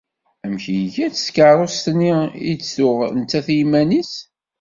Amek 0.45 0.65
iga-tt 0.79 1.23
tkeṛṛust-nni 1.27 2.13
i 2.51 2.53
d-tuɣ 2.59 2.99
nettat 3.19 3.47
s 3.53 3.55
yiman-is? 3.57 4.13